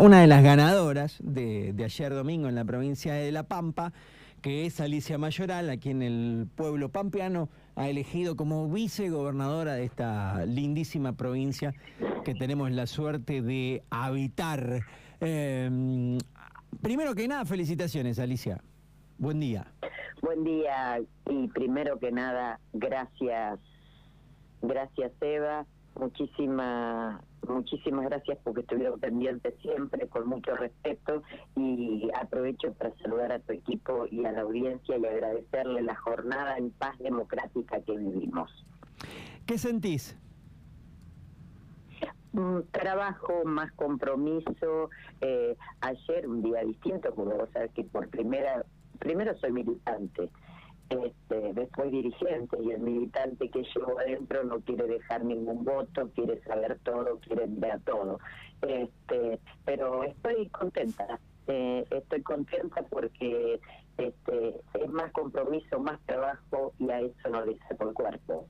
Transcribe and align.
una 0.00 0.22
de 0.22 0.26
las 0.26 0.42
ganadoras 0.42 1.18
de, 1.22 1.74
ayer 1.84 2.14
domingo 2.14 2.48
en 2.48 2.54
la 2.54 2.64
provincia 2.64 3.12
de 3.12 3.30
La 3.30 3.42
Pampa, 3.42 3.92
que 4.40 4.64
es 4.64 4.80
Alicia 4.80 5.18
Mayoral, 5.18 5.68
a 5.68 5.76
quien 5.76 6.00
el 6.00 6.48
pueblo 6.54 6.88
pampeano 6.88 7.50
ha 7.76 7.88
elegido 7.88 8.34
como 8.34 8.66
vicegobernadora 8.68 9.74
de 9.74 9.84
esta 9.84 10.46
lindísima 10.46 11.12
provincia 11.12 11.74
que 12.24 12.34
tenemos 12.34 12.70
la 12.70 12.86
suerte 12.86 13.42
de 13.42 13.82
habitar. 13.90 14.80
Em, 15.20 16.16
primero 16.80 17.14
que 17.14 17.28
nada, 17.28 17.44
felicitaciones, 17.44 18.18
Alicia. 18.18 18.62
Buen 19.18 19.38
día. 19.38 19.66
Buen 20.22 20.44
día 20.44 20.98
y 21.28 21.48
primero 21.48 21.98
que 21.98 22.10
nada, 22.10 22.58
gracias, 22.72 23.60
gracias 24.62 25.12
Eva, 25.20 25.66
muchísimas 26.00 27.20
Muchísimas 27.48 28.06
gracias 28.06 28.38
porque 28.44 28.60
estuvieron 28.60 28.98
pendientes 29.00 29.54
siempre, 29.60 30.08
con 30.08 30.28
mucho 30.28 30.54
respeto, 30.56 31.22
y 31.56 32.08
aprovecho 32.20 32.72
para 32.74 32.94
saludar 32.96 33.32
a 33.32 33.38
tu 33.40 33.52
equipo 33.52 34.06
y 34.10 34.24
a 34.24 34.32
la 34.32 34.42
audiencia 34.42 34.96
y 34.96 35.04
agradecerle 35.04 35.82
la 35.82 35.96
jornada 35.96 36.56
en 36.56 36.70
paz 36.70 36.98
democrática 36.98 37.80
que 37.82 37.96
vivimos. 37.96 38.50
¿Qué 39.46 39.58
sentís? 39.58 40.18
trabajo, 42.72 43.44
más 43.44 43.70
compromiso. 43.72 44.90
Eh, 45.20 45.56
ayer 45.80 46.26
un 46.26 46.42
día 46.42 46.64
distinto, 46.64 47.14
como 47.14 47.36
vos 47.36 47.48
sabés 47.52 47.70
que 47.72 47.84
por 47.84 48.08
primera, 48.08 48.64
primero 48.98 49.36
soy 49.38 49.52
militante 49.52 50.30
este, 50.90 51.52
después 51.54 51.90
dirigente 51.90 52.56
y 52.62 52.70
el 52.70 52.80
militante 52.80 53.48
que 53.48 53.62
llevo 53.62 53.98
adentro 53.98 54.44
no 54.44 54.60
quiere 54.60 54.86
dejar 54.86 55.24
ningún 55.24 55.64
voto, 55.64 56.10
quiere 56.14 56.42
saber 56.42 56.78
todo, 56.84 57.18
quiere 57.20 57.46
ver 57.48 57.80
todo. 57.80 58.18
Este, 58.62 59.38
pero 59.64 60.04
estoy 60.04 60.48
contenta, 60.48 61.18
eh, 61.46 61.84
estoy 61.90 62.22
contenta 62.22 62.82
porque 62.82 63.60
este, 63.98 64.60
es 64.74 64.90
más 64.90 65.10
compromiso, 65.12 65.78
más 65.80 66.00
trabajo 66.06 66.72
y 66.78 66.90
a 66.90 67.00
eso 67.00 67.28
no 67.30 67.44
le 67.44 67.58
saco 67.68 67.88
el 67.88 67.94
cuerpo. 67.94 68.46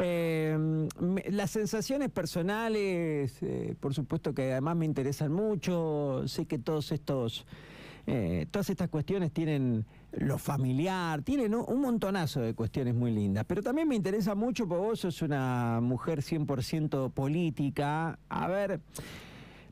Eh, 0.00 0.88
las 1.30 1.50
sensaciones 1.50 2.10
personales, 2.10 3.42
eh, 3.42 3.74
por 3.80 3.92
supuesto 3.92 4.34
que 4.34 4.52
además 4.52 4.76
me 4.76 4.86
interesan 4.86 5.32
mucho, 5.32 6.22
sé 6.26 6.46
que 6.46 6.58
todos 6.58 6.92
estos 6.92 7.44
eh, 8.06 8.46
todas 8.50 8.70
estas 8.70 8.88
cuestiones 8.88 9.32
tienen 9.32 9.84
lo 10.12 10.38
familiar, 10.38 11.22
tienen 11.22 11.54
un 11.54 11.80
montonazo 11.80 12.40
de 12.40 12.54
cuestiones 12.54 12.94
muy 12.94 13.10
lindas. 13.10 13.44
Pero 13.46 13.62
también 13.62 13.88
me 13.88 13.96
interesa 13.96 14.34
mucho, 14.34 14.68
porque 14.68 14.84
vos 14.84 15.00
sos 15.00 15.22
una 15.22 15.80
mujer 15.80 16.20
100% 16.20 17.10
política. 17.12 18.18
A 18.28 18.48
ver, 18.48 18.80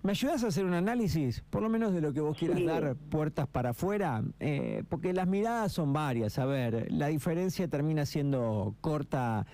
¿me 0.03 0.12
ayudas 0.12 0.42
a 0.44 0.48
hacer 0.48 0.64
un 0.64 0.75
análisis, 0.75 1.42
por 1.50 1.62
lo 1.62 1.69
menos 1.69 1.92
de 1.92 2.00
lo 2.00 2.12
que 2.12 2.20
vos 2.20 2.36
quieras 2.36 2.64
dar 2.64 2.97
puertas 2.97 3.47
para 3.47 3.70
afuera? 3.70 4.22
Eh, 4.41 4.83
porque 4.88 5.12
las 5.12 5.28
miradas 5.28 5.72
son 5.72 5.92
varias. 5.92 6.38
A 6.38 6.47
ver, 6.47 6.91
la 6.91 7.08
diferencia 7.08 7.69
termina 7.69 8.06
siendo 8.06 8.75
corta 8.80 9.47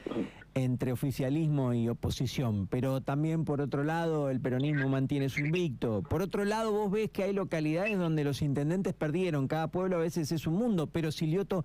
entre 0.62 0.92
oficialismo 0.92 1.75
y 1.75 1.89
oposición, 1.89 2.67
pero 2.67 3.01
también 3.01 3.45
por 3.45 3.61
otro 3.61 3.84
lado 3.84 4.31
el 4.31 4.41
peronismo 4.41 4.89
mantiene 4.89 5.28
su 5.28 5.41
invicto. 5.41 6.03
Por 6.03 6.23
otro 6.23 6.45
lado 6.45 6.73
vos 6.73 6.91
ves 6.91 7.11
que 7.11 7.25
hay 7.25 7.33
localidades 7.33 7.98
donde 7.98 8.25
los 8.25 8.42
intendentes 8.42 8.95
perdieron, 8.95 9.48
cada 9.48 9.69
pueblo 9.69 9.97
a 9.97 10.01
veces 10.01 10.33
es 10.33 10.47
un 10.47 10.55
mundo, 10.55 10.86
pero 10.89 11.12
Silioto 11.12 11.64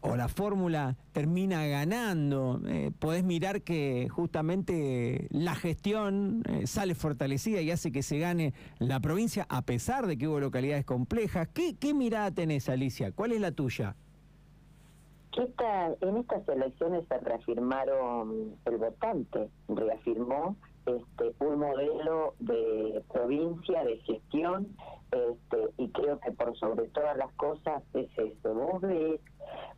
o 0.00 0.16
la 0.16 0.28
fórmula 0.28 0.96
termina 1.12 1.66
ganando, 1.66 2.60
eh, 2.66 2.92
podés 2.98 3.24
mirar 3.24 3.62
que 3.62 4.08
justamente 4.10 5.26
la 5.30 5.54
gestión 5.54 6.42
eh, 6.48 6.66
sale 6.66 6.94
fortalecida 6.94 7.60
y 7.60 7.70
hace 7.70 7.90
que 7.90 8.02
se 8.02 8.18
gane 8.18 8.54
la 8.78 9.00
provincia 9.00 9.46
a 9.48 9.62
pesar 9.62 10.06
de 10.06 10.16
que 10.16 10.28
hubo 10.28 10.38
localidades 10.38 10.84
complejas. 10.84 11.48
¿Qué, 11.52 11.76
qué 11.76 11.94
mirada 11.94 12.30
tenés, 12.30 12.68
Alicia? 12.68 13.12
¿Cuál 13.12 13.32
es 13.32 13.40
la 13.40 13.52
tuya? 13.52 13.96
Esta, 15.36 15.94
en 16.00 16.16
estas 16.16 16.48
elecciones 16.48 17.06
se 17.08 17.18
reafirmaron, 17.18 18.56
el 18.64 18.76
votante 18.78 19.50
reafirmó 19.68 20.56
este, 20.86 21.34
un 21.44 21.58
modelo 21.58 22.34
de 22.38 23.02
provincia, 23.12 23.84
de 23.84 23.98
gestión, 23.98 24.68
este, 25.10 25.68
y 25.76 25.88
creo 25.90 26.18
que 26.20 26.32
por 26.32 26.56
sobre 26.56 26.88
todas 26.88 27.16
las 27.16 27.32
cosas 27.34 27.82
es 27.92 28.08
eso. 28.16 28.54
Vos, 28.54 28.80
ves, 28.80 29.20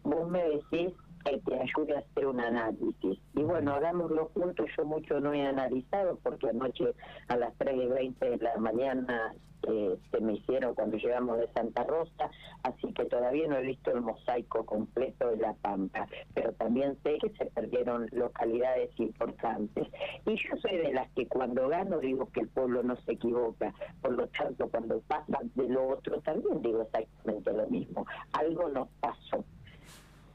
vos 0.04 0.28
me 0.28 0.42
decís 0.48 0.92
que 1.31 1.39
te 1.39 1.61
ayude 1.61 1.97
a 1.97 2.00
hacer 2.00 2.27
un 2.27 2.41
análisis. 2.41 3.19
Y 3.34 3.43
bueno, 3.43 3.75
hagámoslo 3.75 4.31
juntos, 4.34 4.66
yo 4.77 4.84
mucho 4.84 5.21
no 5.21 5.33
he 5.33 5.47
analizado 5.47 6.19
porque 6.22 6.49
anoche 6.49 6.94
a 7.28 7.37
las 7.37 7.55
3 7.59 7.77
y 7.77 7.87
20 7.87 8.31
de 8.31 8.37
la 8.39 8.56
mañana 8.56 9.34
eh, 9.62 9.99
se 10.11 10.21
me 10.21 10.34
hicieron 10.34 10.75
cuando 10.75 10.97
llegamos 10.97 11.39
de 11.39 11.49
Santa 11.53 11.83
Rosa, 11.84 12.31
así 12.62 12.93
que 12.93 13.05
todavía 13.06 13.49
no 13.49 13.56
he 13.56 13.62
visto 13.62 13.91
el 13.91 14.00
mosaico 14.03 14.65
completo 14.65 15.31
de 15.31 15.37
La 15.39 15.53
Pampa, 15.55 16.06
pero 16.33 16.53
también 16.53 16.97
sé 17.03 17.19
que 17.19 17.31
se 17.37 17.47
perdieron 17.47 18.09
localidades 18.12 18.91
importantes. 18.99 19.89
Y 20.27 20.37
yo 20.37 20.56
soy 20.62 20.78
de 20.78 20.93
las 20.93 21.10
que 21.10 21.27
cuando 21.27 21.69
gano 21.69 21.99
digo 21.99 22.31
que 22.31 22.41
el 22.41 22.49
pueblo 22.49 22.83
no 22.83 22.97
se 23.03 23.12
equivoca, 23.12 23.75
por 24.00 24.12
lo 24.12 24.28
tanto 24.28 24.69
cuando 24.69 25.00
pasa 25.00 25.39
de 25.55 25.69
lo 25.69 25.89
otro 25.89 26.21
también 26.21 26.62
digo 26.62 26.89
lo 27.25 27.66
mismo, 27.69 28.06
algo 28.33 28.69
nos 28.69 28.89
pasó. 29.00 29.45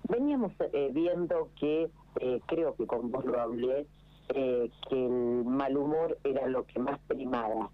Veníamos 0.09 0.52
eh, 0.59 0.90
viendo 0.94 1.50
que, 1.59 1.90
eh, 2.19 2.41
creo 2.47 2.75
que 2.75 2.86
con 2.86 3.12
vos 3.12 3.25
lo 3.25 3.40
hablé, 3.40 3.88
que 4.28 4.72
el 4.90 5.44
mal 5.46 5.78
humor 5.78 6.18
era 6.24 6.47
lo 6.47 6.66
que 6.66 6.80
más 6.80 7.00
primaba 7.08 7.69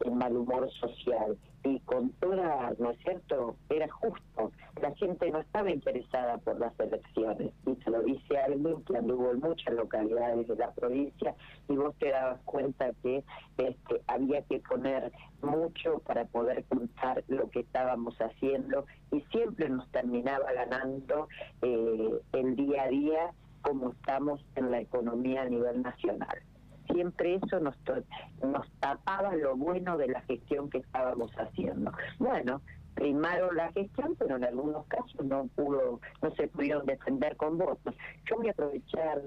el 0.00 0.12
mal 0.12 0.36
humor 0.36 0.70
social. 0.72 1.38
Y 1.64 1.78
con 1.80 2.10
toda, 2.14 2.72
¿no 2.78 2.90
es 2.90 2.98
cierto?, 2.98 3.56
era 3.68 3.88
justo. 3.88 4.50
La 4.80 4.92
gente 4.96 5.30
no 5.30 5.38
estaba 5.38 5.70
interesada 5.70 6.38
por 6.38 6.58
las 6.58 6.78
elecciones. 6.80 7.52
Y 7.66 7.76
se 7.76 7.90
lo 7.90 8.02
dice 8.02 8.36
alguien 8.38 8.82
que 8.84 8.96
anduvo 8.96 9.30
en 9.30 9.40
muchas 9.40 9.74
localidades 9.74 10.48
de 10.48 10.56
la 10.56 10.72
provincia 10.72 11.34
y 11.68 11.76
vos 11.76 11.94
te 11.98 12.10
dabas 12.10 12.40
cuenta 12.44 12.90
que 13.02 13.22
este, 13.58 14.02
había 14.08 14.42
que 14.42 14.58
poner 14.60 15.12
mucho 15.40 16.00
para 16.00 16.24
poder 16.24 16.64
contar 16.64 17.22
lo 17.28 17.48
que 17.50 17.60
estábamos 17.60 18.16
haciendo 18.18 18.84
y 19.12 19.20
siempre 19.32 19.68
nos 19.68 19.81
terminaba 20.12 20.52
ganando 20.52 21.28
eh, 21.62 22.20
el 22.32 22.56
día 22.56 22.82
a 22.82 22.88
día 22.88 23.30
como 23.62 23.92
estamos 23.92 24.44
en 24.56 24.70
la 24.70 24.80
economía 24.80 25.42
a 25.42 25.48
nivel 25.48 25.82
nacional 25.82 26.38
siempre 26.90 27.36
eso 27.36 27.60
nos, 27.60 27.76
nos 28.42 28.70
tapaba 28.80 29.34
lo 29.34 29.56
bueno 29.56 29.96
de 29.96 30.08
la 30.08 30.20
gestión 30.22 30.68
que 30.68 30.78
estábamos 30.78 31.30
haciendo. 31.38 31.90
Bueno, 32.18 32.60
primaron 32.94 33.56
la 33.56 33.72
gestión, 33.72 34.14
pero 34.18 34.36
en 34.36 34.44
algunos 34.44 34.84
casos 34.88 35.24
no 35.24 35.46
pudo, 35.54 36.00
no 36.20 36.30
se 36.34 36.48
pudieron 36.48 36.84
defender 36.84 37.36
con 37.36 37.56
votos. 37.56 37.94
Yo 38.28 38.36
voy 38.36 38.48
a 38.48 38.50
aprovechar 38.50 39.22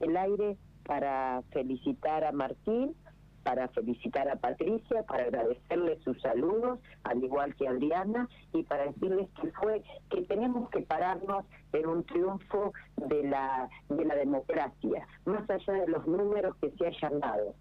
el 0.00 0.16
aire 0.16 0.56
para 0.84 1.42
felicitar 1.52 2.24
a 2.24 2.32
Martín 2.32 2.96
para 3.44 3.68
felicitar 3.68 4.28
a 4.28 4.36
Patricia, 4.36 5.04
para 5.04 5.24
agradecerle 5.24 5.98
sus 6.02 6.20
saludos, 6.20 6.80
al 7.04 7.22
igual 7.22 7.54
que 7.54 7.68
a 7.68 7.70
Adriana, 7.70 8.28
y 8.52 8.62
para 8.64 8.86
decirles 8.86 9.28
que 9.40 9.52
fue 9.52 9.82
que 10.10 10.22
tenemos 10.22 10.68
que 10.70 10.80
pararnos 10.80 11.44
en 11.72 11.86
un 11.86 12.04
triunfo 12.04 12.72
de 12.96 13.22
la 13.24 13.68
de 13.88 14.04
la 14.04 14.14
democracia, 14.16 15.06
más 15.26 15.48
allá 15.48 15.72
de 15.74 15.86
los 15.88 16.06
números 16.06 16.56
que 16.60 16.70
se 16.72 16.86
hayan 16.86 17.20
dado. 17.20 17.54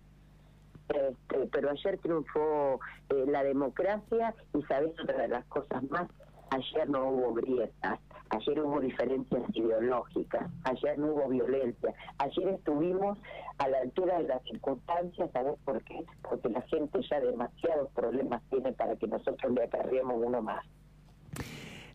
Este, 0.89 1.47
pero 1.51 1.69
ayer 1.69 1.97
triunfó 1.99 2.79
eh, 3.09 3.25
la 3.27 3.43
democracia 3.43 4.33
y 4.53 4.61
sabes 4.63 4.91
otra 4.99 5.23
de 5.23 5.27
las 5.27 5.45
cosas 5.45 5.83
más, 5.89 6.07
ayer 6.49 6.89
no 6.89 7.09
hubo 7.09 7.33
grietas, 7.33 7.99
Ayer 8.33 8.59
hubo 8.61 8.79
diferencias 8.79 9.43
ideológicas, 9.53 10.49
ayer 10.63 10.97
no 10.97 11.13
hubo 11.13 11.29
violencia, 11.29 11.93
ayer 12.17 12.47
estuvimos 12.47 13.19
a 13.59 13.67
la 13.67 13.77
altura 13.79 14.17
de 14.17 14.23
las 14.23 14.41
circunstancias, 14.43 15.29
¿sabes 15.31 15.53
por 15.63 15.83
qué? 15.83 16.03
Porque 16.27 16.49
la 16.49 16.61
gente 16.63 16.99
ya 17.09 17.19
demasiados 17.19 17.91
problemas 17.91 18.41
tiene 18.49 18.73
para 18.73 18.95
que 18.95 19.07
nosotros 19.07 19.51
le 19.53 19.63
acarriemos 19.63 20.15
uno 20.17 20.41
más. 20.41 20.65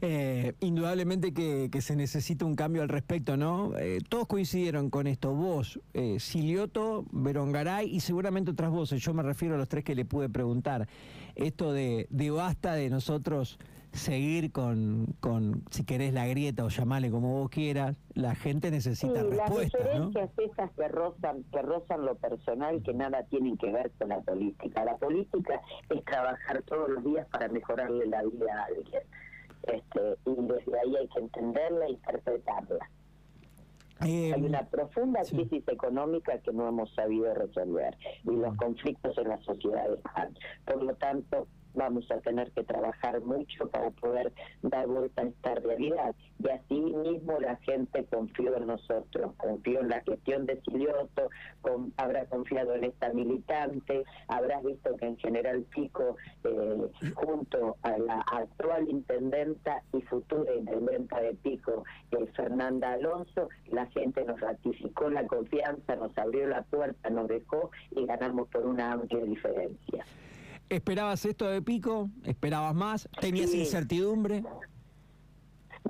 Eh, 0.00 0.54
indudablemente 0.60 1.34
que, 1.34 1.68
se 1.80 1.96
necesita 1.96 2.44
un 2.44 2.54
cambio 2.54 2.82
al 2.82 2.88
respecto, 2.88 3.36
¿no? 3.36 3.76
Eh, 3.76 3.98
todos 4.08 4.28
coincidieron 4.28 4.90
con 4.90 5.08
esto, 5.08 5.34
vos, 5.34 5.80
eh, 5.92 6.20
Silioto, 6.20 7.04
Verongaray 7.10 7.92
y 7.92 7.98
seguramente 7.98 8.52
otras 8.52 8.70
voces, 8.70 9.02
yo 9.02 9.12
me 9.12 9.24
refiero 9.24 9.56
a 9.56 9.58
los 9.58 9.68
tres 9.68 9.82
que 9.82 9.96
le 9.96 10.04
pude 10.04 10.28
preguntar, 10.28 10.86
esto 11.34 11.72
de, 11.72 12.06
de 12.10 12.30
basta 12.30 12.74
de 12.74 12.90
nosotros 12.90 13.58
seguir 13.92 14.52
con, 14.52 15.06
con, 15.20 15.64
si 15.70 15.84
querés, 15.84 16.12
la 16.12 16.26
grieta 16.26 16.64
o 16.64 16.68
llamarle 16.68 17.10
como 17.10 17.40
vos 17.40 17.50
quieras, 17.50 17.96
la 18.14 18.34
gente 18.34 18.70
necesita 18.70 19.22
respuestas. 19.22 19.84
Las 19.84 19.92
diferencias 19.92 20.30
esas 20.38 20.70
que 20.72 20.88
rozan, 20.88 21.44
que 21.44 21.62
rozan 21.62 22.04
lo 22.04 22.14
personal 22.16 22.82
que 22.82 22.94
nada 22.94 23.24
tienen 23.24 23.56
que 23.56 23.72
ver 23.72 23.90
con 23.98 24.10
la 24.10 24.20
política. 24.20 24.84
La 24.84 24.96
política 24.96 25.60
es 25.90 26.04
trabajar 26.04 26.62
todos 26.62 26.90
los 26.90 27.04
días 27.04 27.26
para 27.28 27.48
mejorarle 27.48 28.06
la 28.06 28.22
vida 28.22 28.52
a 28.54 28.64
alguien. 28.64 29.02
Este, 29.62 30.16
y 30.24 30.34
desde 30.34 30.80
ahí 30.80 30.96
hay 30.96 31.08
que 31.08 31.18
entenderla 31.20 31.86
e 31.86 31.90
interpretarla. 31.90 32.90
Hay 34.00 34.32
una 34.32 34.62
profunda 34.62 35.22
crisis 35.28 35.66
económica 35.66 36.38
que 36.38 36.52
no 36.52 36.68
hemos 36.68 36.94
sabido 36.94 37.34
resolver 37.34 37.96
y 38.24 38.30
los 38.30 38.56
conflictos 38.56 39.18
en 39.18 39.28
la 39.28 39.38
sociedad 39.38 39.92
están. 39.92 40.34
Por 40.64 40.84
lo 40.84 40.94
tanto, 40.94 41.48
vamos 41.78 42.10
a 42.10 42.20
tener 42.20 42.50
que 42.52 42.64
trabajar 42.64 43.20
mucho 43.22 43.68
para 43.68 43.90
poder 43.90 44.32
dar 44.62 44.86
vuelta 44.86 45.22
a 45.22 45.26
esta 45.26 45.54
realidad. 45.54 46.14
Y 46.38 46.48
así 46.50 46.74
mismo 46.74 47.38
la 47.40 47.56
gente 47.56 48.04
confió 48.04 48.56
en 48.56 48.66
nosotros, 48.66 49.32
confió 49.36 49.80
en 49.80 49.88
la 49.88 50.00
gestión 50.02 50.44
de 50.46 50.60
Silioto, 50.62 51.30
habrá 51.96 52.26
confiado 52.26 52.74
en 52.74 52.84
esta 52.84 53.12
militante, 53.12 54.04
habrás 54.26 54.62
visto 54.64 54.96
que 54.96 55.06
en 55.06 55.16
General 55.18 55.62
Pico, 55.74 56.16
eh, 56.44 56.90
junto 57.14 57.76
a 57.82 57.96
la 57.98 58.20
actual 58.32 58.88
intendenta 58.88 59.82
y 59.92 60.02
futura 60.02 60.52
intendenta 60.54 61.20
de 61.20 61.34
Pico, 61.34 61.84
eh, 62.10 62.26
Fernanda 62.34 62.92
Alonso, 62.92 63.48
la 63.70 63.86
gente 63.86 64.24
nos 64.24 64.40
ratificó 64.40 65.08
la 65.10 65.26
confianza, 65.26 65.96
nos 65.96 66.16
abrió 66.18 66.46
la 66.48 66.62
puerta, 66.62 67.10
nos 67.10 67.28
dejó 67.28 67.70
y 67.92 68.04
ganamos 68.04 68.48
por 68.48 68.66
una 68.66 68.92
amplia 68.92 69.24
diferencia. 69.24 70.04
¿Esperabas 70.68 71.24
esto 71.24 71.48
de 71.48 71.62
Pico? 71.62 72.10
¿Esperabas 72.24 72.74
más? 72.74 73.08
¿Tenías 73.20 73.54
incertidumbre? 73.54 74.42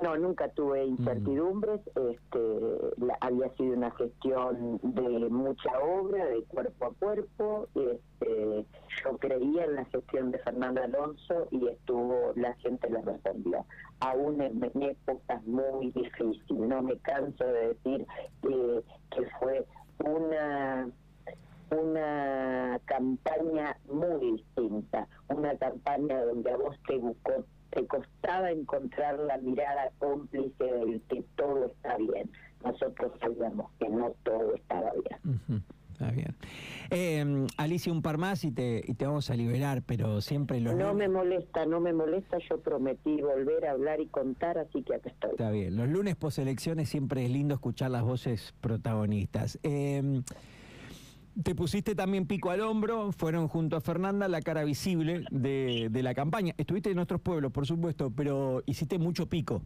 No, 0.01 0.15
nunca 0.15 0.47
tuve 0.49 0.85
mm. 0.85 0.89
incertidumbres. 0.91 1.81
Este, 1.87 2.39
había 3.19 3.49
sido 3.55 3.73
una 3.73 3.91
gestión 3.91 4.79
de 4.81 5.29
mucha 5.29 5.69
obra, 5.79 6.25
de 6.25 6.43
cuerpo 6.43 6.85
a 6.85 6.93
cuerpo. 6.93 7.67
Este, 7.75 8.65
yo 9.03 9.17
creía 9.17 9.65
en 9.65 9.75
la 9.75 9.85
gestión 9.85 10.31
de 10.31 10.39
Fernando 10.39 10.81
Alonso 10.83 11.47
y 11.51 11.67
estuvo, 11.67 12.31
la 12.35 12.53
gente 12.55 12.89
le 12.89 13.01
respondió. 13.01 13.65
Aún 13.99 14.41
en, 14.41 14.63
épocas 14.81 15.45
muy 15.45 15.91
difíciles. 15.91 16.41
No 16.49 16.81
me 16.81 16.97
canso 16.99 17.43
de 17.43 17.69
decir 17.69 18.07
que 18.41 18.83
fue 19.39 19.65
una 20.05 20.89
una 21.71 22.79
campaña 22.85 23.77
muy 23.91 24.31
distinta, 24.33 25.07
una 25.29 25.55
campaña 25.57 26.21
donde 26.23 26.51
a 26.51 26.57
vos 26.57 26.75
te 26.87 26.97
buscó, 26.97 27.45
te 27.71 27.85
costaba 27.87 28.51
encontrar 28.51 29.19
la 29.19 29.37
mirada 29.37 29.91
cómplice 29.99 30.63
del 30.63 31.01
que 31.09 31.23
todo 31.35 31.65
está 31.67 31.97
bien. 31.97 32.29
Nosotros 32.63 33.13
sabíamos 33.19 33.71
que 33.79 33.89
no 33.89 34.13
todo 34.23 34.53
estaba 34.55 34.91
bien. 34.91 35.63
Está 35.93 36.11
bien. 36.11 36.35
Eh, 36.91 37.47
Alicia, 37.57 37.91
un 37.91 38.01
par 38.01 38.17
más 38.17 38.45
y 38.45 38.51
te, 38.51 38.81
y 38.85 38.93
te 38.93 39.05
vamos 39.05 39.29
a 39.29 39.35
liberar, 39.35 39.83
pero 39.85 40.21
siempre 40.21 40.59
lo... 40.61 40.73
No 40.73 40.93
me 40.93 41.09
molesta, 41.09 41.65
no 41.65 41.81
me 41.81 41.91
molesta, 41.91 42.37
yo 42.49 42.59
prometí 42.61 43.21
volver 43.21 43.65
a 43.65 43.71
hablar 43.71 43.99
y 43.99 44.07
contar, 44.07 44.57
así 44.57 44.81
que 44.83 44.95
acá 44.95 45.09
estoy. 45.09 45.31
Está 45.31 45.51
bien, 45.51 45.75
los 45.75 45.89
lunes 45.89 46.15
post 46.15 46.39
elecciones 46.39 46.87
siempre 46.89 47.25
es 47.25 47.31
lindo 47.31 47.53
escuchar 47.53 47.91
las 47.91 48.03
voces 48.03 48.53
protagonistas. 48.61 49.59
Eh, 49.63 50.21
te 51.43 51.55
pusiste 51.55 51.95
también 51.95 52.25
pico 52.25 52.49
al 52.51 52.61
hombro, 52.61 53.11
fueron 53.11 53.47
junto 53.47 53.75
a 53.77 53.81
Fernanda 53.81 54.27
la 54.27 54.41
cara 54.41 54.63
visible 54.63 55.25
de, 55.31 55.89
la 56.01 56.13
campaña. 56.13 56.53
Estuviste 56.57 56.89
en 56.89 56.95
nuestros 56.95 57.21
pueblos, 57.21 57.51
por 57.51 57.65
supuesto, 57.65 58.11
pero 58.15 58.63
hiciste 58.65 58.97
mucho 58.97 59.27
pico. 59.27 59.61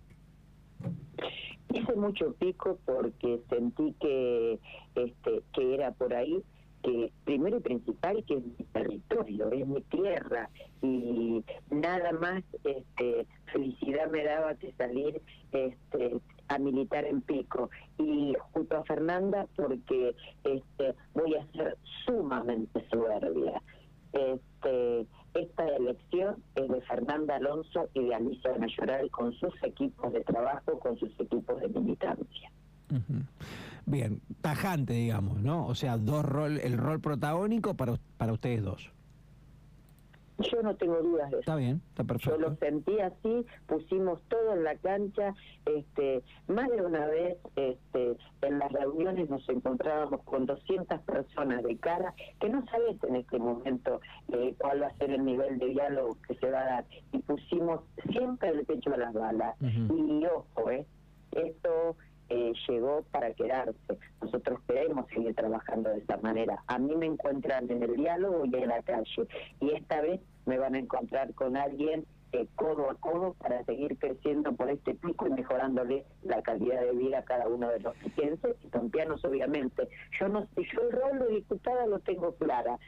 Hice 1.73 1.95
mucho 1.95 2.33
pico 2.33 2.77
porque 2.85 3.39
sentí 3.49 3.93
que, 3.99 4.59
este, 4.95 5.43
que 5.53 5.73
era 5.75 5.91
por 5.91 6.13
ahí 6.13 6.43
que 6.83 7.11
primero 7.23 7.57
y 7.57 7.61
principal 7.61 8.23
que 8.25 8.35
es 8.35 8.43
mi 8.43 8.65
territorio, 8.73 9.51
es 9.51 9.65
mi 9.65 9.81
tierra 9.83 10.49
y 10.81 11.41
nada 11.71 12.11
más 12.11 12.43
este, 12.65 13.25
felicidad 13.53 14.11
me 14.11 14.25
daba 14.25 14.53
que 14.55 14.73
salir 14.73 15.21
este, 15.53 16.19
a 16.53 16.59
militar 16.59 17.05
en 17.05 17.21
Pico 17.21 17.69
y 17.97 18.33
junto 18.51 18.77
a 18.77 18.83
Fernanda 18.83 19.47
porque 19.55 20.15
este, 20.43 20.95
voy 21.13 21.35
a 21.35 21.45
ser 21.53 21.77
sumamente 22.05 22.85
soberbia. 22.89 23.61
Este, 24.13 25.07
esta 25.33 25.67
elección 25.67 26.43
es 26.55 26.69
de 26.69 26.81
Fernanda 26.81 27.37
Alonso 27.37 27.89
y 27.93 28.05
de 28.05 28.15
Alicia 28.15 28.51
Mayoral 28.59 29.09
con 29.09 29.33
sus 29.33 29.53
equipos 29.63 30.13
de 30.13 30.21
trabajo, 30.21 30.79
con 30.79 30.97
sus 30.99 31.11
equipos 31.19 31.59
de 31.59 31.67
militancia. 31.69 32.51
Bien, 33.85 34.21
tajante, 34.41 34.93
digamos, 34.93 35.41
¿no? 35.41 35.65
O 35.65 35.73
sea, 35.73 35.97
dos 35.97 36.23
rol, 36.23 36.59
el 36.59 36.77
rol 36.77 36.99
protagónico 37.01 37.73
para, 37.73 37.95
para 38.17 38.33
ustedes 38.33 38.63
dos. 38.63 38.92
Yo 40.39 40.61
no 40.61 40.75
tengo 40.75 41.01
dudas 41.01 41.29
de 41.29 41.37
eso. 41.37 41.39
Está 41.39 41.55
bien, 41.55 41.81
está 41.89 42.03
perfecto. 42.03 42.39
Yo 42.39 42.49
lo 42.49 42.55
sentí 42.55 42.99
así, 42.99 43.45
pusimos 43.67 44.21
todo 44.29 44.53
en 44.53 44.63
la 44.63 44.75
cancha, 44.77 45.33
este, 45.65 46.23
más 46.47 46.69
de 46.69 46.81
una 46.81 47.05
vez 47.05 47.37
este, 47.55 48.17
en 48.41 48.59
las 48.59 48.71
reuniones 48.71 49.29
nos 49.29 49.47
encontrábamos 49.49 50.21
con 50.23 50.45
200 50.45 50.99
personas 51.01 51.63
de 51.63 51.77
cara 51.77 52.13
que 52.39 52.49
no 52.49 52.65
sabes 52.65 53.01
en 53.03 53.15
este 53.17 53.37
momento 53.37 54.01
eh, 54.29 54.55
cuál 54.57 54.81
va 54.81 54.87
a 54.87 54.97
ser 54.97 55.11
el 55.11 55.23
nivel 55.23 55.59
de 55.59 55.67
diálogo 55.67 56.17
que 56.27 56.35
se 56.35 56.49
va 56.49 56.61
a 56.61 56.65
dar 56.65 56.85
y 57.11 57.19
pusimos 57.19 57.81
siempre 58.11 58.49
el 58.49 58.65
pecho 58.65 58.93
a 58.93 58.97
las 58.97 59.13
balas. 59.13 59.55
Y 59.61 60.25
ojo, 60.25 60.71
eh, 60.71 60.85
esto 61.31 61.95
eh, 62.29 62.53
llegó 62.67 63.03
para 63.11 63.33
quedarse. 63.33 63.97
Nosotros 64.33 64.61
queremos 64.67 65.05
seguir 65.09 65.35
trabajando 65.35 65.91
de 65.91 65.99
esta 65.99 66.17
manera. 66.17 66.63
A 66.65 66.79
mí 66.79 66.95
me 66.95 67.05
encuentran 67.05 67.69
en 67.69 67.83
el 67.83 67.95
diálogo 67.95 68.45
y 68.45 68.55
en 68.55 68.67
la 68.67 68.81
calle. 68.81 69.27
Y 69.59 69.75
esta 69.75 70.01
vez 70.01 70.21
me 70.47 70.57
van 70.57 70.73
a 70.73 70.79
encontrar 70.79 71.35
con 71.35 71.55
alguien 71.55 72.07
eh, 72.31 72.47
codo 72.55 72.89
a 72.89 72.95
codo 72.95 73.35
para 73.35 73.63
seguir 73.65 73.95
creciendo 73.99 74.53
por 74.53 74.71
este 74.71 74.95
pico 74.95 75.27
y 75.27 75.29
mejorándole 75.29 76.03
la 76.23 76.41
calidad 76.41 76.81
de 76.81 76.93
vida 76.93 77.19
a 77.19 77.25
cada 77.25 77.47
uno 77.47 77.69
de 77.69 77.79
los 77.81 77.95
piquenses 77.97 78.55
y 78.63 78.69
campeanos 78.69 79.23
obviamente. 79.23 79.87
Yo 80.19 80.27
no 80.29 80.47
yo 80.55 80.81
el 80.81 80.91
rol 80.91 81.19
de 81.19 81.35
diputada 81.35 81.85
lo 81.85 81.99
tengo 81.99 82.33
clara. 82.33 82.79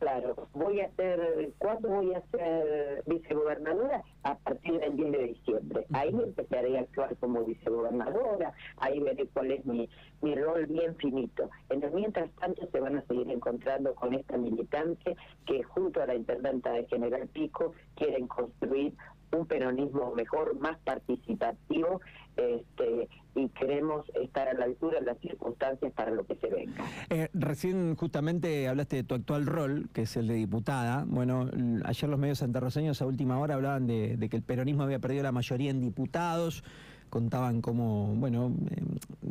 Claro, 0.00 0.48
voy 0.52 0.80
a 0.80 0.90
ser, 0.96 1.50
¿cuándo 1.56 1.88
voy 1.88 2.14
a 2.14 2.22
ser 2.30 3.02
vicegobernadora? 3.06 4.02
A 4.22 4.36
partir 4.36 4.78
del 4.78 4.96
10 4.96 5.12
de 5.12 5.26
diciembre. 5.28 5.86
Ahí 5.92 6.10
empezaré 6.10 6.78
a 6.78 6.82
actuar 6.82 7.16
como 7.16 7.44
vicegobernadora, 7.44 8.52
ahí 8.78 9.00
veré 9.00 9.26
cuál 9.32 9.50
es 9.52 9.64
mi, 9.64 9.88
mi 10.20 10.34
rol 10.34 10.66
bien 10.66 10.94
finito. 10.96 11.50
En 11.70 11.82
el 11.82 11.90
mientras 11.92 12.30
tanto 12.32 12.68
se 12.70 12.80
van 12.80 12.96
a 12.96 13.06
seguir 13.06 13.30
encontrando 13.30 13.94
con 13.94 14.14
esta 14.14 14.36
militante 14.36 15.16
que 15.46 15.62
junto 15.62 16.02
a 16.02 16.06
la 16.06 16.14
intendenta 16.14 16.72
de 16.72 16.86
General 16.86 17.26
Pico 17.28 17.72
quieren 17.96 18.26
construir 18.26 18.94
un 19.32 19.46
peronismo 19.46 20.12
mejor, 20.14 20.58
más 20.58 20.78
participativo, 20.80 22.00
este, 22.36 23.08
y 23.34 23.48
queremos 23.50 24.04
estar 24.22 24.48
a 24.48 24.54
la 24.54 24.64
altura 24.64 24.98
de 25.00 25.06
las 25.06 25.18
circunstancias 25.18 25.92
para 25.92 26.10
lo 26.10 26.24
que 26.24 26.34
se 26.36 26.48
venga. 26.48 26.84
Eh, 27.10 27.28
recién 27.32 27.94
justamente 27.96 28.66
hablaste 28.66 28.96
de 28.96 29.04
tu 29.04 29.14
actual 29.14 29.46
rol, 29.46 29.88
que 29.92 30.02
es 30.02 30.16
el 30.16 30.26
de 30.26 30.34
diputada. 30.34 31.04
Bueno, 31.06 31.48
ayer 31.84 32.10
los 32.10 32.18
medios 32.18 32.38
santarroseños 32.38 33.00
a 33.02 33.06
última 33.06 33.38
hora 33.38 33.54
hablaban 33.54 33.86
de, 33.86 34.09
que 34.18 34.36
el 34.36 34.42
peronismo 34.42 34.82
había 34.82 34.98
perdido 34.98 35.22
la 35.22 35.32
mayoría 35.32 35.70
en 35.70 35.80
diputados 35.80 36.64
contaban 37.08 37.60
cómo, 37.60 38.14
bueno, 38.14 38.52
eh, 38.70 38.82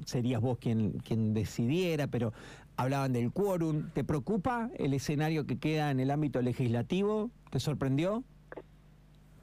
serías 0.05 0.41
vos 0.41 0.57
quien, 0.57 1.00
quien 1.00 1.33
decidiera, 1.33 2.07
pero 2.07 2.33
hablaban 2.75 3.13
del 3.13 3.31
quórum. 3.31 3.89
¿Te 3.93 4.03
preocupa 4.03 4.69
el 4.77 4.93
escenario 4.93 5.45
que 5.45 5.59
queda 5.59 5.89
en 5.89 6.01
el 6.01 6.12
ámbito 6.12 6.41
legislativo? 6.41 7.31
¿Te 7.51 7.62
sorprendió? 7.62 8.25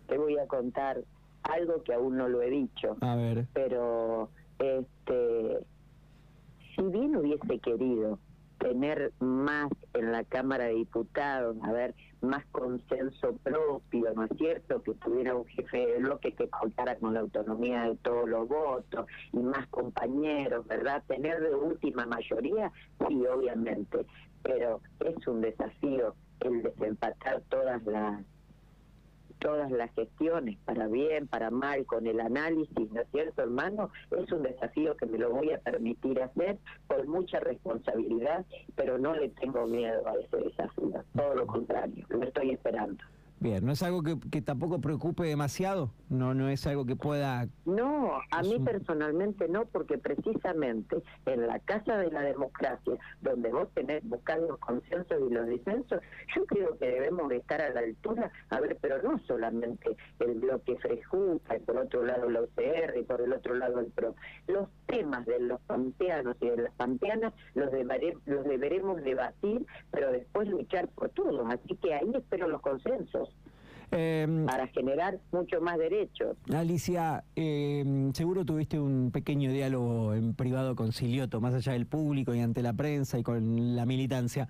te 0.06 0.18
voy 0.18 0.38
a 0.38 0.46
contar 0.46 1.02
algo 1.42 1.82
que 1.82 1.94
aún 1.94 2.16
no 2.16 2.28
lo 2.28 2.42
he 2.42 2.50
dicho. 2.50 2.96
A 3.00 3.14
ver. 3.14 3.46
Pero, 3.52 4.30
este, 4.58 5.60
si 6.74 6.82
bien 6.82 7.16
hubiese 7.16 7.58
querido 7.60 8.18
tener 8.58 9.12
más 9.20 9.70
en 9.94 10.12
la 10.12 10.24
Cámara 10.24 10.64
de 10.64 10.74
Diputados, 10.74 11.56
a 11.62 11.72
ver, 11.72 11.94
más 12.20 12.44
consenso 12.46 13.36
propio, 13.42 14.12
¿no 14.14 14.24
es 14.24 14.30
cierto? 14.36 14.82
Que 14.82 14.94
tuviera 14.94 15.34
un 15.34 15.46
jefe 15.46 15.86
de 15.86 15.98
bloque 15.98 16.32
que 16.32 16.48
contara 16.48 16.96
con 16.96 17.14
la 17.14 17.20
autonomía 17.20 17.82
de 17.82 17.96
todos 17.96 18.28
los 18.28 18.48
votos 18.48 19.06
y 19.32 19.38
más 19.38 19.66
compañeros, 19.68 20.66
¿verdad? 20.66 21.02
Tener 21.06 21.40
de 21.40 21.54
última 21.54 22.06
mayoría, 22.06 22.72
sí, 23.06 23.26
obviamente, 23.26 24.06
pero 24.42 24.80
es 25.00 25.26
un 25.26 25.40
desafío 25.40 26.14
el 26.40 26.62
desempatar 26.62 27.42
todas 27.48 27.82
las 27.84 28.22
todas 29.38 29.70
las 29.70 29.92
gestiones, 29.94 30.58
para 30.64 30.86
bien, 30.88 31.26
para 31.26 31.50
mal, 31.50 31.84
con 31.86 32.06
el 32.06 32.20
análisis, 32.20 32.90
¿no 32.90 33.00
es 33.00 33.08
cierto, 33.12 33.42
hermano? 33.42 33.90
Es 34.10 34.30
un 34.32 34.42
desafío 34.42 34.96
que 34.96 35.06
me 35.06 35.18
lo 35.18 35.30
voy 35.30 35.52
a 35.52 35.58
permitir 35.58 36.22
hacer 36.22 36.58
con 36.86 37.08
mucha 37.08 37.40
responsabilidad, 37.40 38.44
pero 38.74 38.98
no 38.98 39.14
le 39.14 39.28
tengo 39.30 39.66
miedo 39.66 40.06
a 40.06 40.14
ese 40.14 40.36
desafío, 40.36 41.04
todo 41.14 41.34
lo 41.34 41.46
contrario, 41.46 42.04
lo 42.08 42.22
estoy 42.22 42.50
esperando. 42.50 43.02
Bien, 43.46 43.64
no 43.64 43.70
es 43.70 43.82
algo 43.84 44.02
que, 44.02 44.18
que, 44.28 44.42
tampoco 44.42 44.80
preocupe 44.80 45.22
demasiado, 45.22 45.92
no 46.08 46.34
no 46.34 46.48
es 46.48 46.66
algo 46.66 46.84
que 46.84 46.96
pueda... 46.96 47.46
No, 47.64 48.18
a 48.32 48.42
mí 48.42 48.58
personalmente 48.58 49.46
no, 49.46 49.66
porque 49.66 49.98
precisamente 49.98 51.00
en 51.26 51.46
la 51.46 51.60
Casa 51.60 51.96
de 51.96 52.10
la 52.10 52.22
Democracia, 52.22 52.94
donde 53.20 53.50
vos 53.50 53.68
tenés 53.72 54.02
buscar 54.02 54.40
los 54.40 54.58
consensos 54.58 55.16
y 55.30 55.32
los 55.32 55.46
disensos, 55.46 56.00
yo 56.34 56.44
creo 56.46 56.76
que 56.76 56.86
debemos 56.86 57.30
estar 57.30 57.60
a 57.62 57.70
la 57.70 57.80
altura, 57.82 58.32
a 58.50 58.58
ver, 58.58 58.78
pero 58.80 59.00
no 59.00 59.16
solamente 59.28 59.96
el 60.18 60.40
bloque 60.40 60.76
Frejuca, 60.78 61.56
y 61.56 61.60
por 61.60 61.76
otro 61.76 62.04
lado 62.04 62.28
la 62.28 62.42
UCR, 62.42 62.98
y 62.98 63.04
por 63.04 63.20
el 63.20 63.32
otro 63.32 63.54
lado 63.54 63.78
el 63.78 63.92
PRO, 63.92 64.16
los 64.48 64.68
temas 64.86 65.24
de 65.24 65.38
los 65.38 65.60
pampeanos 65.60 66.36
y 66.40 66.48
de 66.48 66.56
las 66.56 66.74
pampeanas 66.74 67.32
los, 67.54 67.70
los 68.24 68.44
deberemos 68.44 69.04
debatir, 69.04 69.64
pero 69.92 70.10
después 70.10 70.48
luchar 70.48 70.88
por 70.88 71.10
todos, 71.10 71.46
así 71.48 71.76
que 71.76 71.94
ahí 71.94 72.10
espero 72.12 72.48
los 72.48 72.60
consensos. 72.60 73.35
Em, 73.92 74.46
para 74.46 74.66
generar 74.68 75.18
mucho 75.32 75.60
más 75.60 75.78
derechos. 75.78 76.36
Alicia, 76.52 77.24
em, 77.36 78.12
seguro 78.12 78.44
tuviste 78.44 78.78
un 78.80 79.10
pequeño 79.12 79.52
diálogo 79.52 80.14
en 80.14 80.34
privado 80.34 80.74
con 80.74 80.92
Silioto, 80.92 81.40
más 81.40 81.54
allá 81.54 81.72
del 81.72 81.86
público 81.86 82.34
y 82.34 82.40
ante 82.40 82.62
la 82.62 82.72
prensa 82.72 83.18
y 83.18 83.22
con 83.22 83.76
la 83.76 83.86
militancia. 83.86 84.48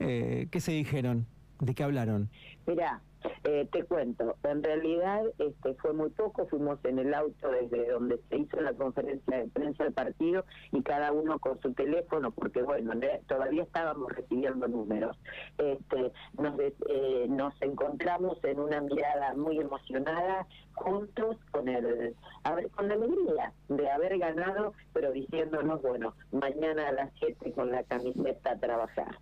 Eh, 0.00 0.48
¿Qué 0.50 0.60
se 0.60 0.72
dijeron? 0.72 1.26
¿De 1.60 1.74
qué 1.74 1.84
hablaron? 1.84 2.28
Mira, 2.66 3.00
eh, 3.44 3.68
te 3.70 3.84
cuento, 3.84 4.36
en 4.44 4.62
realidad 4.62 5.22
este 5.38 5.74
fue 5.74 5.92
muy 5.92 6.10
poco, 6.10 6.46
fuimos 6.46 6.78
en 6.84 6.98
el 6.98 7.14
auto 7.14 7.50
desde 7.50 7.90
donde 7.90 8.20
se 8.28 8.36
hizo 8.36 8.60
la 8.60 8.72
conferencia 8.72 9.38
de 9.38 9.48
prensa 9.48 9.84
del 9.84 9.92
partido 9.92 10.44
y 10.72 10.82
cada 10.82 11.12
uno 11.12 11.38
con 11.38 11.60
su 11.60 11.72
teléfono, 11.72 12.30
porque 12.30 12.62
bueno, 12.62 12.92
todavía 13.26 13.62
estábamos 13.62 14.12
recibiendo 14.12 14.68
números. 14.68 15.16
Este, 15.58 16.12
nos, 16.38 16.58
eh, 16.58 17.26
nos 17.28 17.54
encontramos 17.62 18.42
en 18.44 18.60
una 18.60 18.80
mirada 18.80 19.34
muy 19.34 19.58
emocionada 19.58 20.46
juntos 20.74 21.36
con 21.50 21.68
el, 21.68 22.14
a 22.44 22.54
ver, 22.54 22.70
con 22.70 22.88
la 22.88 22.94
alegría 22.94 23.52
de 23.68 23.90
haber 23.90 24.18
ganado, 24.18 24.72
pero 24.92 25.12
diciéndonos, 25.12 25.82
bueno, 25.82 26.14
mañana 26.32 26.88
a 26.88 26.92
las 26.92 27.10
7 27.18 27.52
con 27.52 27.70
la 27.70 27.82
camiseta 27.84 28.52
a 28.52 28.58
trabajar. 28.58 29.18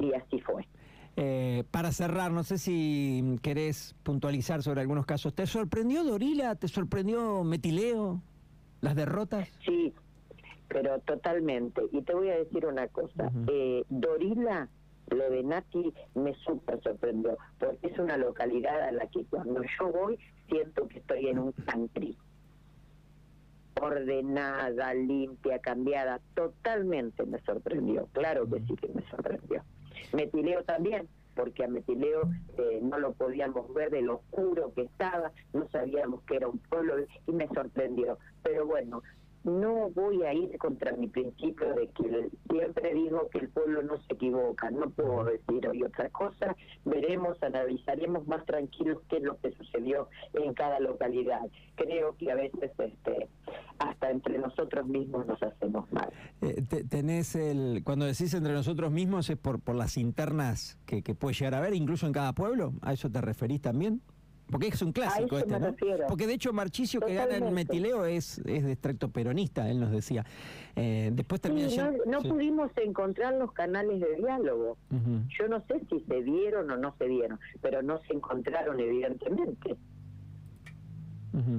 Y 0.00 0.12
así 0.14 0.40
fue. 0.40 0.66
Eh, 1.16 1.62
para 1.70 1.92
cerrar, 1.92 2.32
no 2.32 2.42
sé 2.42 2.58
si 2.58 3.38
querés 3.40 3.94
puntualizar 4.02 4.62
sobre 4.62 4.80
algunos 4.80 5.06
casos. 5.06 5.32
¿Te 5.34 5.46
sorprendió 5.46 6.02
Dorila? 6.02 6.56
¿Te 6.56 6.66
sorprendió 6.68 7.44
Metileo? 7.44 8.20
¿Las 8.80 8.96
derrotas? 8.96 9.48
Sí, 9.64 9.92
pero 10.68 10.98
totalmente. 11.00 11.82
Y 11.92 12.02
te 12.02 12.14
voy 12.14 12.30
a 12.30 12.36
decir 12.36 12.66
una 12.66 12.88
cosa. 12.88 13.30
eh, 13.46 13.84
Dorila, 13.88 14.68
lo 15.10 15.30
de 15.30 15.42
Nati, 15.44 15.92
me 16.14 16.34
súper 16.34 16.82
sorprendió, 16.82 17.38
porque 17.58 17.86
es 17.86 17.98
una 17.98 18.16
localidad 18.16 18.82
a 18.82 18.90
la 18.92 19.06
que 19.06 19.24
cuando 19.26 19.62
yo 19.78 19.92
voy 19.92 20.18
siento 20.48 20.88
que 20.88 20.98
estoy 20.98 21.28
en 21.28 21.38
un 21.38 21.52
country 21.52 22.16
ordenada, 23.80 24.94
limpia, 24.94 25.58
cambiada, 25.58 26.20
totalmente 26.34 27.24
me 27.26 27.40
sorprendió, 27.40 28.06
claro 28.12 28.48
que 28.48 28.60
sí 28.60 28.74
que 28.76 28.88
me 28.88 29.02
sorprendió. 29.10 29.62
Metileo 30.12 30.62
también, 30.64 31.08
porque 31.34 31.64
a 31.64 31.68
Metileo 31.68 32.22
eh, 32.58 32.80
no 32.82 32.98
lo 32.98 33.12
podíamos 33.12 33.72
ver 33.74 33.90
de 33.90 34.02
lo 34.02 34.16
oscuro 34.16 34.72
que 34.74 34.82
estaba, 34.82 35.32
no 35.52 35.68
sabíamos 35.70 36.22
que 36.22 36.36
era 36.36 36.48
un 36.48 36.58
pueblo 36.58 36.94
y 37.26 37.32
me 37.32 37.48
sorprendió. 37.48 38.18
Pero 38.42 38.66
bueno, 38.66 39.02
no 39.44 39.90
voy 39.90 40.22
a 40.22 40.32
ir 40.32 40.56
contra 40.58 40.92
mi 40.96 41.06
principio 41.08 41.74
de 41.74 41.88
que 41.88 42.30
siempre 42.50 42.94
digo 42.94 43.28
que 43.30 43.38
el 43.38 43.48
pueblo 43.50 43.82
no 43.82 43.98
se 43.98 44.14
equivoca, 44.14 44.70
no 44.70 44.90
puedo 44.90 45.24
decir 45.24 45.68
hoy 45.68 45.82
otra 45.82 46.08
cosa, 46.10 46.56
veremos, 46.84 47.40
analizaremos 47.42 48.26
más 48.26 48.44
tranquilos 48.46 49.02
qué 49.08 49.18
es 49.18 49.22
lo 49.22 49.38
que 49.38 49.52
sucedió 49.52 50.08
en 50.32 50.54
cada 50.54 50.80
localidad. 50.80 51.42
Creo 51.76 52.16
que 52.16 52.32
a 52.32 52.36
veces 52.36 52.72
este 52.78 53.28
hasta 53.78 54.10
entre 54.10 54.38
nosotros 54.38 54.86
mismos 54.86 55.26
nos 55.26 55.42
hacemos 55.42 55.90
mal. 55.92 56.10
Eh, 56.40 56.62
tenés 56.88 57.34
el, 57.34 57.82
cuando 57.84 58.06
decís 58.06 58.32
entre 58.34 58.52
nosotros 58.52 58.92
mismos 58.92 59.28
es 59.28 59.36
por, 59.36 59.60
por 59.60 59.74
las 59.74 59.96
internas 59.96 60.78
que, 60.86 61.02
que 61.02 61.14
puede 61.14 61.34
llegar 61.34 61.54
a 61.54 61.58
haber, 61.58 61.74
incluso 61.74 62.06
en 62.06 62.12
cada 62.12 62.32
pueblo, 62.32 62.72
¿a 62.82 62.92
eso 62.92 63.10
te 63.10 63.20
referís 63.20 63.60
también? 63.60 64.00
Porque 64.54 64.68
es 64.68 64.82
un 64.82 64.92
clásico 64.92 65.36
este, 65.36 65.58
¿no? 65.58 65.74
Porque 66.08 66.28
de 66.28 66.34
hecho 66.34 66.52
Marchicio 66.52 67.00
que 67.00 67.12
gana 67.12 67.38
en 67.38 67.52
Metileo 67.52 68.04
es, 68.04 68.38
es 68.38 68.62
de 68.62 68.70
extracto 68.70 69.08
peronista, 69.08 69.68
él 69.68 69.80
nos 69.80 69.90
decía. 69.90 70.24
Eh, 70.76 71.10
después 71.12 71.40
termina 71.40 71.66
No, 72.06 72.22
pudimos 72.22 72.70
encontrar 72.76 73.34
los 73.34 73.50
canales 73.50 73.98
de 73.98 74.14
diálogo. 74.14 74.76
Yo 75.36 75.48
no 75.48 75.60
sé 75.66 75.80
si 75.90 76.04
se 76.04 76.22
dieron 76.22 76.70
o 76.70 76.76
no 76.76 76.94
se 76.98 77.08
dieron, 77.08 77.40
pero 77.62 77.82
no 77.82 77.98
se 78.02 78.12
encontraron 78.12 78.78
evidentemente. 78.78 79.74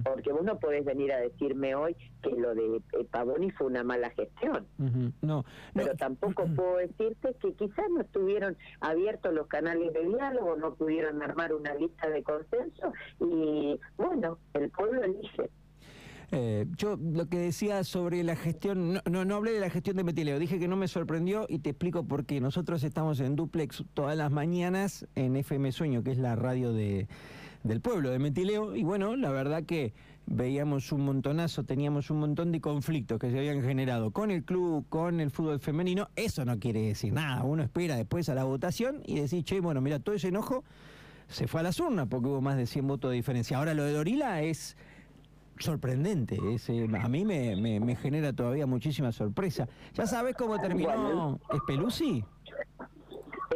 Porque 0.04 0.32
vos 0.32 0.44
no 0.44 0.58
podés 0.58 0.86
venir 0.86 1.12
a 1.12 1.20
decirme 1.20 1.76
hoy 1.76 1.96
que 2.22 2.32
lo 2.32 2.56
de 2.56 2.78
eh, 2.78 3.06
Pavoni 3.12 3.52
fue 3.52 3.68
una 3.68 3.84
mala 3.84 4.10
gestión. 4.12 4.66
no, 5.22 5.44
Pero 5.74 5.96
tampoco 5.96 6.46
puedo 6.56 6.78
decirte 6.78 7.36
que 7.42 7.54
quizás 7.54 7.86
no 7.90 8.02
estuvieron 8.02 8.58
abiertos 8.80 9.34
los 9.34 9.48
canales 9.48 9.94
de 9.94 10.06
diálogo, 10.06 10.56
no 10.56 10.76
pudieron 10.76 11.22
armar 11.22 11.54
una 11.54 11.74
lista 11.76 12.10
de 12.10 12.24
consenso 12.24 12.94
y 13.20 13.80
bueno, 13.98 14.38
el 14.54 14.70
pueblo 14.70 15.04
elige. 15.04 15.50
Eh, 16.32 16.66
yo 16.78 16.98
lo 16.98 17.28
que 17.28 17.38
decía 17.38 17.84
sobre 17.84 18.24
la 18.24 18.36
gestión, 18.36 18.94
no, 18.94 19.02
no, 19.10 19.26
no, 19.26 19.36
hablé 19.36 19.52
de 19.52 19.60
la 19.60 19.70
gestión 19.70 19.98
de 19.98 20.04
Metileo, 20.04 20.40
dije 20.40 20.60
que 20.60 20.68
no 20.68 20.76
me 20.76 20.88
sorprendió 20.88 21.46
y 21.48 21.60
te 21.60 21.70
explico 21.70 22.08
por 22.08 22.26
qué. 22.26 22.42
Nosotros 22.42 22.84
estamos 22.84 23.20
en 23.20 23.36
duplex 23.36 23.84
todas 23.94 24.18
las 24.18 24.32
mañanas 24.32 25.08
en 25.16 25.36
FM 25.36 25.72
Sueño, 25.72 26.04
que 26.04 26.12
es 26.12 26.18
la 26.18 26.36
radio 26.36 26.74
de, 26.74 27.08
del 27.66 27.82
pueblo 27.82 28.12
de 28.12 28.20
Metileo, 28.20 28.76
y 28.76 28.84
bueno, 28.84 29.16
la 29.16 29.32
verdad 29.32 29.64
que 29.64 29.94
veíamos 30.28 30.92
un 30.92 31.02
montonazo, 31.02 31.64
teníamos 31.64 32.12
un 32.12 32.20
montón 32.20 32.52
de 32.52 32.62
conflictos 32.62 33.20
que 33.20 33.32
se 33.32 33.40
habían 33.40 33.64
generado 33.64 34.12
con 34.12 34.30
el 34.30 34.44
club, 34.44 34.86
con 34.88 35.20
el 35.20 35.32
fútbol 35.32 35.60
femenino. 35.60 36.10
Eso 36.16 36.46
no 36.46 36.60
quiere 36.60 36.82
decir 36.82 37.12
nada, 37.12 37.44
uno 37.44 37.64
espera 37.64 37.96
después 37.96 38.30
a 38.30 38.36
la 38.36 38.44
votación 38.44 39.02
y 39.06 39.20
decir, 39.20 39.44
che, 39.44 39.60
bueno, 39.60 39.82
mira, 39.82 40.00
todo 40.00 40.14
ese 40.14 40.28
enojo 40.28 40.64
se 41.28 41.48
fue 41.48 41.62
a 41.62 41.64
las 41.64 41.80
urnas 41.80 42.08
porque 42.08 42.28
hubo 42.28 42.40
más 42.40 42.56
de 42.56 42.68
100 42.68 42.86
votos 42.86 43.10
de 43.10 43.16
diferencia. 43.16 43.58
Ahora 43.58 43.74
lo 43.74 43.84
de 43.84 43.94
Dorila 43.94 44.44
es 44.44 44.78
sorprendente, 45.58 46.38
a 47.02 47.08
mí 47.08 47.26
me, 47.26 47.80
me, 47.80 47.96
genera 47.96 48.32
todavía 48.34 48.68
muchísima 48.68 49.12
sorpresa. 49.12 49.68
¿Ya 49.96 50.06
sabes 50.06 50.36
cómo 50.36 50.60
terminó 50.60 51.40
Speluzzi? 51.64 52.24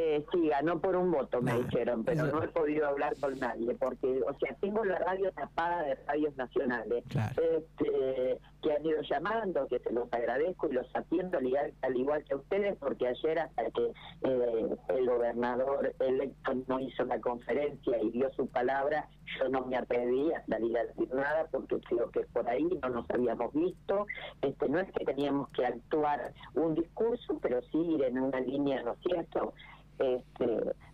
Eh, 0.02 0.26
sí, 0.32 0.48
ganó 0.48 0.80
por 0.80 0.96
un 0.96 1.12
voto, 1.12 1.42
me 1.42 1.62
dijeron, 1.62 2.06
pero 2.06 2.26
no 2.28 2.42
he 2.42 2.48
podido 2.48 2.88
hablar 2.88 3.18
con 3.20 3.38
nadie, 3.38 3.76
porque, 3.76 4.22
o 4.26 4.34
sea, 4.40 4.56
tengo 4.62 4.86
la 4.86 4.98
radio 4.98 5.30
tapada 5.34 5.84
de 5.84 5.96
radios 5.96 6.38
nacionales. 6.38 7.04
Este, 7.06 8.40
que 8.62 8.74
han 8.74 8.86
ido 8.86 9.02
llamando, 9.02 9.68
que 9.68 9.80
se 9.80 9.92
los 9.92 10.12
agradezco 10.12 10.68
y 10.70 10.74
los 10.74 10.88
atiendo 10.94 11.38
al 11.38 11.98
igual, 11.98 12.24
que 12.26 12.34
a 12.34 12.38
ustedes, 12.38 12.78
porque 12.78 13.08
ayer 13.08 13.40
hasta 13.40 13.72
que 13.72 13.94
eh, 14.24 14.76
el 14.90 15.06
gobernador 15.06 15.94
electo 16.00 16.54
no 16.68 16.80
hizo 16.80 17.04
la 17.06 17.20
conferencia 17.20 18.02
y 18.02 18.12
dio 18.12 18.30
su 18.32 18.48
palabra, 18.48 19.08
yo 19.40 19.50
no 19.50 19.66
me 19.66 19.78
atreví 19.78 20.32
a 20.34 20.46
salir 20.46 20.78
a 20.78 20.86
decir 20.86 21.14
nada, 21.14 21.48
porque 21.52 21.80
creo 21.82 22.10
que 22.12 22.22
por 22.34 22.50
ahí 22.50 22.68
no 22.82 22.90
nos 22.90 23.10
habíamos 23.10 23.54
visto, 23.54 24.06
este 24.42 24.70
no 24.70 24.80
es 24.80 24.92
que 24.92 25.06
teníamos 25.06 25.50
que 25.50 25.66
actuar 25.66 26.34
un 26.56 26.76
discurso, 26.76 27.38
pero 27.42 27.62
sí 27.72 27.78
ir 27.78 28.04
en 28.04 28.20
una 28.20 28.40
línea, 28.40 28.82
¿no 28.84 28.94
es 28.94 29.00
cierto?, 29.00 29.54
este, 30.00 30.46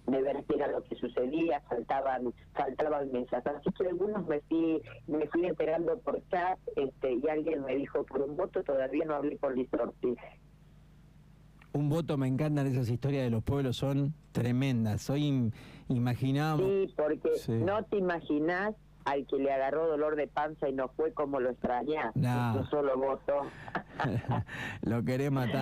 de 0.07 0.21
ver 0.21 0.43
qué 0.47 0.55
era 0.55 0.67
lo 0.67 0.83
que 0.83 0.95
sucedía, 0.95 1.61
faltaban 2.01 2.33
faltaban 2.53 3.11
mensajes. 3.11 3.53
Así 3.55 3.69
que 3.71 3.87
algunos 3.87 4.27
me 4.27 4.39
fui, 4.41 4.81
me 5.07 5.27
fui 5.27 5.45
enterando 5.45 5.97
por 5.99 6.21
chat 6.29 6.59
este, 6.75 7.13
y 7.13 7.27
alguien 7.29 7.63
me 7.63 7.75
dijo, 7.75 8.03
por 8.05 8.21
un 8.21 8.35
voto 8.35 8.63
todavía 8.63 9.05
no 9.05 9.15
hablé 9.15 9.37
por 9.37 9.55
Lisorti. 9.55 10.15
Un 11.73 11.89
voto, 11.89 12.17
me 12.17 12.27
encantan 12.27 12.67
esas 12.67 12.89
historias 12.89 13.25
de 13.25 13.29
los 13.29 13.43
pueblos, 13.43 13.75
son 13.75 14.13
tremendas. 14.31 15.09
Hoy 15.09 15.51
imaginamos... 15.89 16.61
Sí, 16.65 16.93
porque 16.95 17.31
no 17.49 17.83
te 17.83 17.97
imaginás 17.97 18.75
al 19.05 19.27
que 19.27 19.37
le 19.37 19.51
agarró 19.51 19.87
dolor 19.87 20.15
de 20.15 20.27
panza 20.27 20.67
y 20.67 20.73
no 20.73 20.89
fue 20.89 21.13
como 21.13 21.39
lo 21.39 21.51
extraña. 21.51 22.11
No. 22.15 22.65
solo 22.69 22.97
voto. 22.97 23.41
lo 24.81 25.03
querés 25.03 25.31
matar. 25.31 25.53